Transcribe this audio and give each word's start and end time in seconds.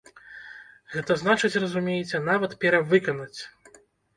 Гэта 0.93 1.17
значыць, 1.23 1.53
разумееце, 1.65 2.23
нават 2.31 2.59
перавыканаць! 2.67 3.39